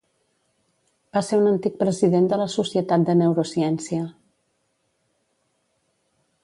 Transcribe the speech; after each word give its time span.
Va 1.17 1.21
ser 1.27 1.37
un 1.41 1.49
antic 1.49 1.75
president 1.83 2.31
de 2.31 2.39
la 2.43 2.47
Societat 2.55 3.05
de 3.11 3.17
Neurociència. 3.21 4.09